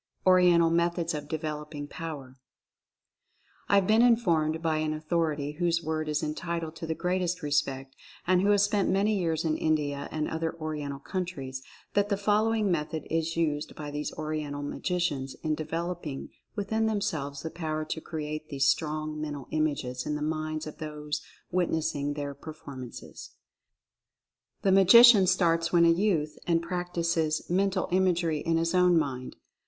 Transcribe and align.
ORIENTAL 0.25 0.71
METHODS 0.71 1.13
OF 1.13 1.27
DEVELOPING 1.27 1.87
POWER. 1.87 2.39
I 3.69 3.75
have 3.75 3.85
been 3.85 4.01
informed 4.01 4.59
by 4.59 4.77
an 4.77 4.95
authority 4.95 5.51
whose 5.59 5.83
word 5.83 6.09
is 6.09 6.23
entitled 6.23 6.75
to 6.77 6.87
the 6.87 6.95
greatest 6.95 7.43
respect, 7.43 7.95
and 8.25 8.41
who 8.41 8.49
has 8.49 8.63
spent 8.63 8.89
many 8.89 9.15
years 9.15 9.45
in 9.45 9.55
India 9.57 10.09
and 10.11 10.27
other 10.27 10.55
Oriental 10.55 10.97
countries, 10.97 11.61
that 11.93 12.09
the 12.09 12.17
following 12.17 12.71
method 12.71 13.03
is 13.11 13.37
used 13.37 13.75
by 13.75 13.91
these 13.91 14.11
Oriental 14.13 14.63
Ma 14.63 14.77
gicians 14.77 15.35
in 15.43 15.53
developing 15.53 16.29
within 16.55 16.87
themselves 16.87 17.43
the 17.43 17.51
power 17.51 17.85
to 17.85 18.01
create 18.01 18.49
these 18.49 18.67
strong 18.67 19.21
Mental 19.21 19.47
Images 19.51 20.07
in 20.07 20.15
the 20.15 20.23
minds 20.23 20.65
of 20.65 20.79
those 20.79 21.21
witnessing 21.51 22.13
their 22.15 22.33
performances: 22.33 23.35
The 24.63 24.71
Ma 24.71 24.81
gician 24.81 25.27
starts 25.27 25.71
when 25.71 25.85
a 25.85 25.91
youth 25.91 26.39
and 26.47 26.59
practices 26.59 27.47
Mental 27.51 27.87
Imagery 27.91 28.39
in 28.39 28.57
his 28.57 28.73
own 28.73 28.97
mind. 28.97 29.35